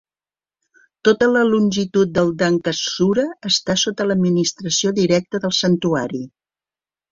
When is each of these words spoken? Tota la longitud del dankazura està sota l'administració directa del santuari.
Tota 1.09 1.27
la 1.33 1.43
longitud 1.49 2.13
del 2.15 2.31
dankazura 2.39 3.27
està 3.51 3.77
sota 3.83 4.09
l'administració 4.09 4.97
directa 5.03 5.45
del 5.47 5.57
santuari. 5.63 6.27